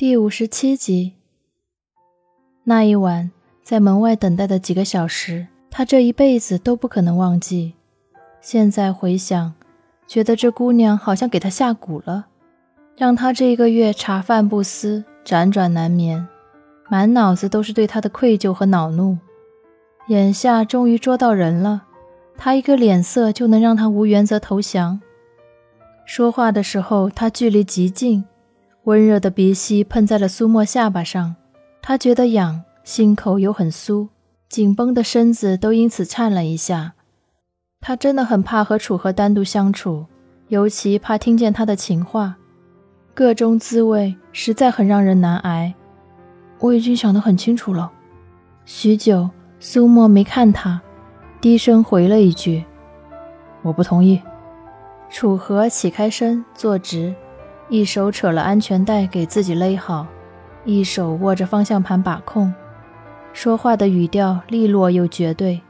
[0.00, 1.12] 第五十七集。
[2.64, 3.30] 那一晚，
[3.62, 7.74] 在门外等待的几个小时，他这一辈子都不可能忘记。
[8.40, 9.52] 现在回想，
[10.06, 12.28] 觉得这姑娘好像给他下蛊了，
[12.96, 16.26] 让他这一个月茶饭不思，辗转难眠，
[16.88, 19.18] 满脑子都是对他的愧疚和恼怒。
[20.08, 21.82] 眼下终于捉到人了，
[22.38, 24.98] 他一个脸色就能让他无原则投降。
[26.06, 28.24] 说话的时候，他距离极近。
[28.84, 31.36] 温热的鼻息喷在了苏沫下巴上，
[31.82, 34.08] 他觉得痒，心口又很酥，
[34.48, 36.94] 紧绷的身子都因此颤了一下。
[37.80, 40.06] 他真的很怕和楚河单独相处，
[40.48, 42.36] 尤其怕听见他的情话，
[43.14, 45.74] 各种滋味实在很让人难挨。
[46.58, 47.90] 我已经想得很清楚了。
[48.64, 49.28] 许久，
[49.58, 50.80] 苏沫没看他，
[51.40, 52.64] 低声回了一句
[53.62, 54.20] ：“我不同意。”
[55.10, 57.14] 楚河起开身，坐直。
[57.70, 60.04] 一手扯了安全带给自己勒好，
[60.64, 62.52] 一手握着方向盘把控，
[63.32, 65.60] 说话的语调利落又绝对。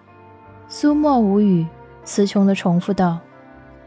[0.67, 1.67] 苏沫无语，
[2.03, 3.19] 词穷的重复道：“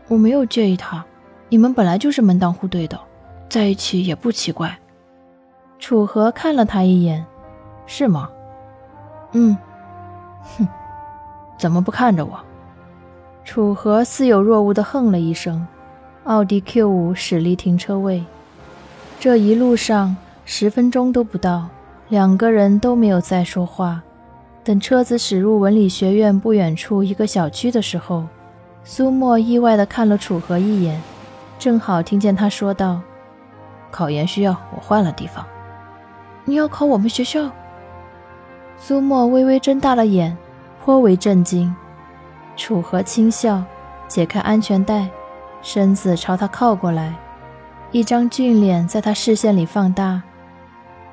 [0.08, 1.04] 我没有介意他，
[1.50, 3.00] 你们本来就是门当户对的，
[3.50, 4.78] 在一起也不奇怪。”
[5.80, 7.26] 楚河看了他一眼
[7.88, 8.30] ：“是吗
[9.34, 9.58] ？”“嗯。
[10.60, 10.68] ”“哼，
[11.58, 12.40] 怎么不看着我？”
[13.44, 15.66] 楚河似有若无的哼了一声。
[16.26, 18.24] 奥迪 Q 五驶离停车位，
[19.20, 21.68] 这一路上十分钟都不到，
[22.08, 24.02] 两个人都没有再说话。
[24.64, 28.24] 等车子驶入文理学院不远处一个小区的时候，
[28.86, 31.02] 苏沫意外地看了楚河一眼，
[31.60, 33.02] 正好听见他说道
[33.92, 35.46] ：“考研需要我换了地方。
[36.46, 37.52] ”“你要考我们学校？”
[38.80, 40.38] 苏沫微微睁大了眼，
[40.86, 41.76] 颇为震惊。
[42.56, 43.62] 楚河轻笑，
[44.08, 45.10] 解开安全带。
[45.64, 47.16] 身子朝他靠过来，
[47.92, 50.22] 一张俊脸在他视线里放大。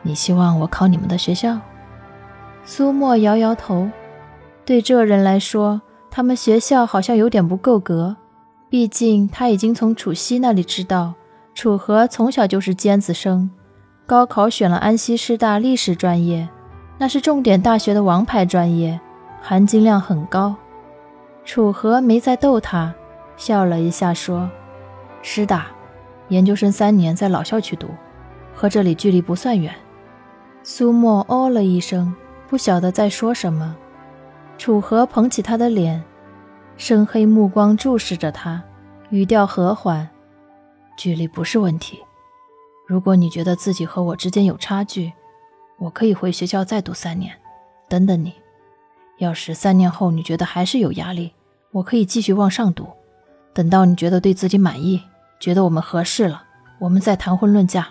[0.03, 1.59] 你希望我考你们的学校？
[2.65, 3.89] 苏沫摇摇头。
[4.67, 8.16] 对这人来说，他们学校好像有点不够格。
[8.69, 11.15] 毕竟他已经从楚西那里知道，
[11.55, 13.50] 楚河从小就是尖子生，
[14.06, 16.49] 高考选了安西师大历史专业，
[16.99, 19.00] 那是重点大学的王牌专业，
[19.41, 20.55] 含金量很高。
[21.44, 22.94] 楚河没再逗他。
[23.41, 24.51] 笑了一下，说
[25.23, 25.69] ：“师大，
[26.28, 27.89] 研究生三年在老校区读，
[28.55, 29.75] 和这里距离不算远。”
[30.62, 32.15] 苏沫哦了一声，
[32.47, 33.75] 不晓得在说什么。
[34.59, 36.05] 楚河捧起他的脸，
[36.77, 38.62] 深黑目光注视着他，
[39.09, 40.07] 语调和缓
[40.99, 41.99] ：“距离不是问题。
[42.87, 45.11] 如果你觉得自己和我之间有差距，
[45.78, 47.34] 我可以回学校再读三年，
[47.89, 48.34] 等等你。
[49.17, 51.33] 要是三年后你觉得还是有压力，
[51.71, 52.87] 我可以继续往上读。”
[53.53, 55.03] 等到你觉得对自己满意，
[55.38, 56.44] 觉得我们合适了，
[56.78, 57.88] 我们再谈婚论嫁。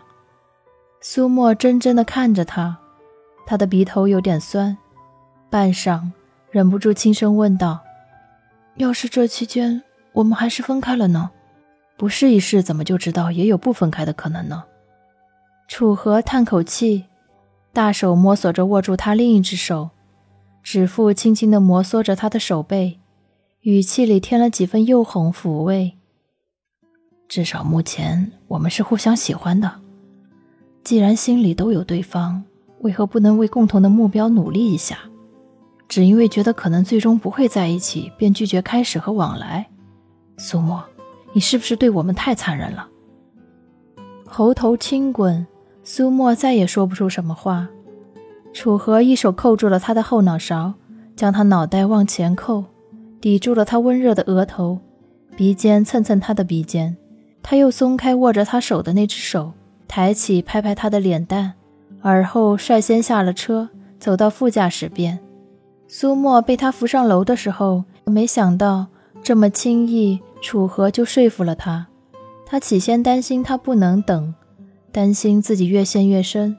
[1.02, 2.78] 苏沫怔怔地看着他，
[3.46, 4.78] 他的鼻头有点酸，
[5.50, 6.02] 半晌
[6.52, 7.80] 忍不住轻声问道
[8.75, 9.81] ：“要是这期间
[10.14, 11.31] 我们还是分开了呢？
[11.98, 14.64] 不试一试，怎么就知道也有不分开的可能呢？”
[15.68, 17.06] 楚河叹口气，
[17.74, 19.92] 大手摸索着握住他另一只手，
[20.64, 23.00] 指腹轻轻地摩挲着他的手背。
[23.62, 25.97] 语气里添了几分诱哄抚慰。
[27.28, 29.81] 至少目前我们是互相喜欢的。
[30.81, 32.42] 既然心里都有对方，
[32.80, 35.00] 为何不能为共同的目标努力一下？
[35.90, 39.68] 只因为觉得可能最终不会在一起，便拒绝开始和往来？
[40.38, 40.81] 苏沫，
[41.34, 42.88] 你是不是对我们太残忍了？
[44.25, 45.46] 喉头轻滚，
[45.84, 47.68] 苏沫再也说不出什么话。
[48.53, 50.75] 楚河一手扣住了他的后脑勺，
[51.18, 52.64] 将他脑袋往前扣。
[53.22, 54.80] 抵住了他温热的额头，
[55.35, 56.96] 鼻尖蹭蹭他的鼻尖，
[57.44, 59.53] 他又松开握着他手的那只手，
[59.88, 61.53] 抬起拍拍他的脸蛋，
[62.02, 63.69] 而后率先下了车，
[64.00, 65.19] 走到副驾驶边。
[65.88, 68.88] 苏沫被他扶上楼的时候，没想到
[69.22, 71.88] 这么轻易，楚河就说服了他。
[72.46, 74.34] 他起先担心他不能等，
[74.91, 76.56] 担心自己越陷越深，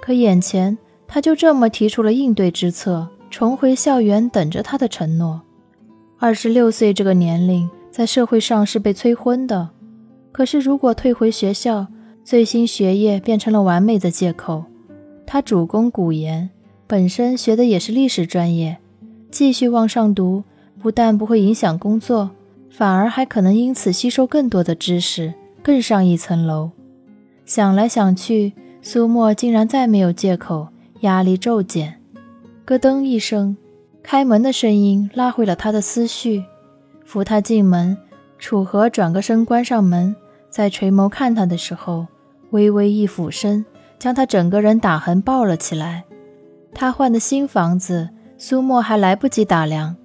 [0.00, 0.76] 可眼前
[1.06, 5.42] 他就这么提出了应对之策，重回校园等着他的承诺。
[6.22, 9.70] 二十六岁这个年龄，在社会上是被催婚的。
[10.30, 11.86] 可是，如果退回学校，
[12.22, 14.64] 最新学业变成了完美的借口。
[15.26, 16.50] 他主攻古言，
[16.86, 18.76] 本身学的也是历史专业，
[19.30, 20.44] 继续往上读，
[20.78, 22.28] 不但不会影响工作，
[22.68, 25.32] 反而还可能因此吸收更多的知识，
[25.62, 26.72] 更上一层楼。
[27.46, 28.52] 想来想去，
[28.82, 30.68] 苏沫竟然再没有借口，
[31.00, 31.98] 压力骤减。
[32.66, 33.56] 咯噔一声。
[34.02, 36.44] 开门的声音拉回了他的思绪，
[37.04, 37.96] 扶他进门。
[38.38, 40.16] 楚河转个身，关上门，
[40.48, 42.06] 在垂眸看他的时候，
[42.50, 43.64] 微微一俯身，
[43.98, 46.04] 将他整个人打横抱了起来。
[46.72, 48.08] 他换的新房子，
[48.38, 49.96] 苏沫还来不及打量，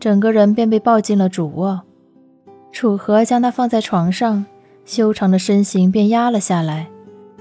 [0.00, 1.82] 整个人便被抱进了主卧。
[2.72, 4.44] 楚河将他放在床上，
[4.84, 6.88] 修长的身形便压了下来。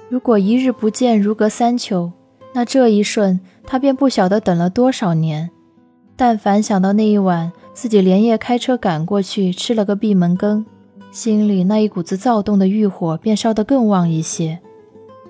[0.07, 2.11] 如果一日不见如隔三秋，
[2.53, 5.49] 那这一瞬他便不晓得等了多少年。
[6.15, 10.65] 但凡想到那一晚自己连夜开车赶过去吃了个闭门羹，
[11.11, 14.59] 心里那一股子躁动的欲火便烧得更旺一些。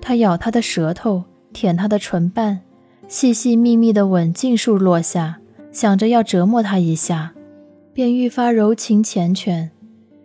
[0.00, 2.60] 他咬他的舌头，舔他的唇瓣，
[3.08, 5.38] 细细密密的吻尽数落下，
[5.72, 7.32] 想着要折磨他一下，
[7.94, 9.70] 便愈发柔情缱绻。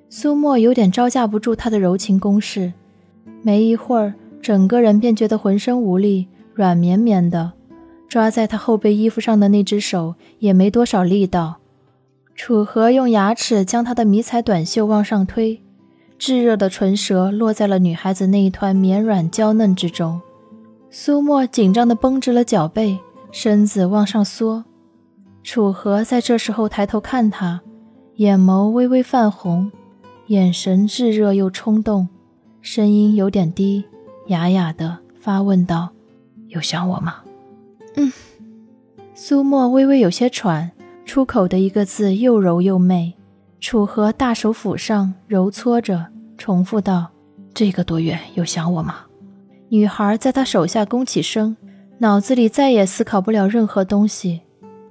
[0.10, 2.74] 苏沫有点招架不住他的柔情攻势，
[3.42, 7.54] 没一会儿，整个人便觉得浑身无力，软绵绵的。
[8.10, 11.58] 抓在他后背衣服上的那只手也没多少力道。
[12.36, 15.62] 楚河用牙齿将他的迷彩短袖往上推，
[16.18, 20.20] 炙热的唇舌落在了女孩子那一团绵软娇嫩之中。
[20.90, 22.98] 苏沫紧张地绷直了脚背，
[23.32, 24.66] 身子往上缩。
[25.44, 27.62] 楚河在这时候抬头看他，
[28.16, 29.72] 眼眸微微泛红。
[30.28, 32.08] 眼神炙热又冲动，
[32.62, 33.84] 声音有点低，
[34.28, 35.90] 哑哑的发问道
[36.50, 37.18] ：“有想我吗
[37.96, 38.12] ？”“嗯。”
[39.16, 40.72] 苏沫微微有些喘，
[41.06, 43.14] 出口的一个字又柔又媚。
[43.60, 46.08] 楚河大手抚上，揉搓着，
[46.38, 47.08] 重复道
[47.54, 49.02] ：“这个多月有想我吗？”
[49.70, 51.58] 女孩在他手下弓起身，
[51.98, 54.42] 脑子里再也思考不了任何东西，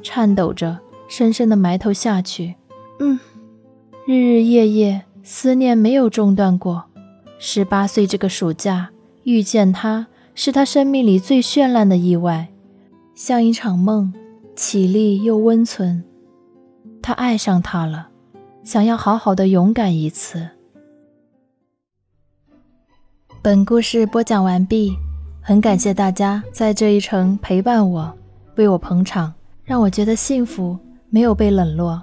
[0.02, 0.78] 颤抖着，
[1.08, 2.56] 深深的埋头下去。
[3.00, 3.18] “嗯。”
[4.06, 5.02] 日日夜夜。
[5.30, 6.84] 思念没有中断过。
[7.38, 8.88] 十八岁这个暑假
[9.24, 12.48] 遇见他，是他生命里最绚烂的意外，
[13.18, 14.14] 像一场梦，
[14.54, 16.04] 绮丽又温存。
[17.02, 18.10] 他爱上她了，
[18.62, 20.48] 想要好好的勇敢一次。
[23.42, 24.96] 本故事播讲完毕，
[25.42, 28.16] 很感谢大家在这一程陪伴我，
[28.54, 29.34] 为我捧场，
[29.64, 30.78] 让我觉得幸福，
[31.10, 32.00] 没有被冷落。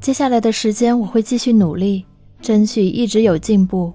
[0.00, 2.06] 接下来的时间我会继续努力。
[2.40, 3.92] 争取一直有进步，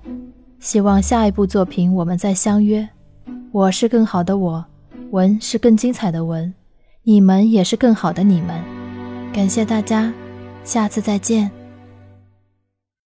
[0.60, 2.90] 希望下一部作品我们再相约。
[3.54, 4.66] 我是更好的我，
[5.12, 6.54] 文是更精彩的文，
[7.04, 8.62] 你们也是更好的你们。
[9.34, 10.14] 感谢大家，
[10.64, 11.50] 下次再见。